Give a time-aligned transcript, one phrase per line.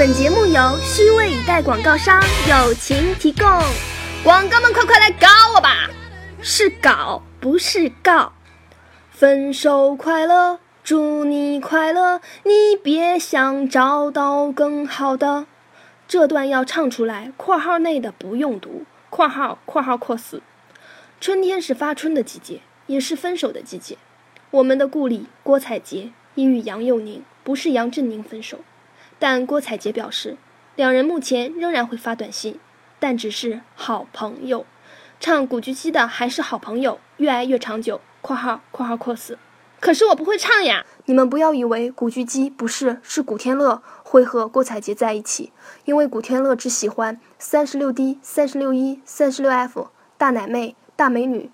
[0.00, 2.18] 本节目由虚位以待广告商
[2.48, 3.46] 友情提供，
[4.24, 5.90] 广告们快快来搞我吧！
[6.40, 8.32] 是搞不是告。
[9.10, 15.44] 分手快乐，祝你快乐，你别想找到更好的。
[16.08, 17.04] 这段要唱出。
[17.04, 20.40] 来，括号内的不用读，括号括号括死。
[21.20, 23.98] 春天是发春的季节，也是分手的季节。
[24.50, 28.60] 我们的故里郭采洁已与杨佑宁，不是杨振宁分手。
[29.20, 30.36] 但郭采洁表示，
[30.74, 32.58] 两人目前仍然会发短信，
[32.98, 34.66] 但只是好朋友。
[35.20, 38.00] 唱古巨基的还是好朋友，越爱越长久。
[38.22, 39.38] （括号括号括死）
[39.78, 40.84] 可是我不会唱呀！
[41.04, 45.52] 你们不要以为古巨基不是，是古天乐会和郭采洁在一起，
[45.84, 51.50] 因为古天乐只喜欢三十六 D、三十六 E、三十六 F、大奶妹、大美女。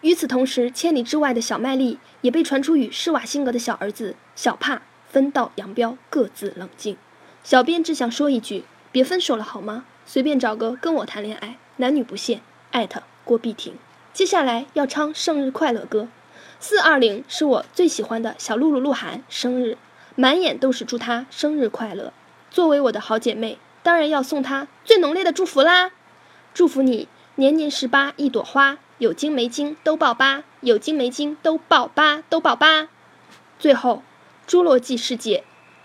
[0.00, 4.82] 与此同时，千里之外的小麦粒也被传出与施瓦辛格的小儿子小帕。
[5.08, 6.96] 分道扬镳，各自冷静。
[7.42, 9.84] 小编只想说一句：别分手了好吗？
[10.04, 12.40] 随便找个跟我谈恋爱，男女不限。
[12.70, 13.74] 艾特郭碧婷。
[14.12, 16.08] 接下来要唱生日快乐歌。
[16.58, 19.76] 四二零是我最喜欢的小鹿鹿鹿晗生日，
[20.14, 22.12] 满眼都是祝他生日快乐。
[22.50, 25.92] 作为我的好姐妹，当然要送她最浓烈的祝福啦！
[26.54, 32.88] 祝福你年年十八一朵花，有金没金都爆八，有金没金都爆八，都爆八。
[33.58, 33.96] 最后。
[34.46, 35.38] 《侏罗纪世界》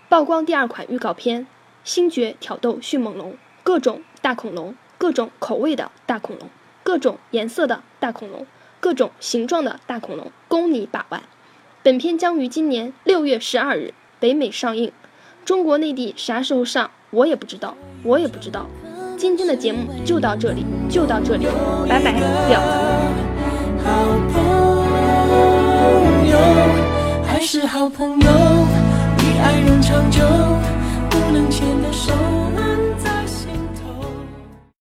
[0.08, 1.48] 曝光第二款预告片，
[1.82, 6.48] 星爵挑逗迅猛龙，各种大恐龙，各种口味的大恐龙，
[6.84, 8.46] 各种颜色的大恐龙，
[8.78, 11.24] 各种形状的大恐龙，供你把玩。
[11.82, 14.92] 本片将于今年六月十二日北美上映，
[15.44, 18.66] 中国内地啥时候上我也不知道，我也不知道。
[19.16, 21.46] 今天的节目就到这里，就到这里，
[21.88, 23.12] 拜拜，了。
[23.82, 24.40] 好朋
[26.28, 26.38] 友，
[27.26, 28.51] 还是好朋友
[29.92, 30.22] 长久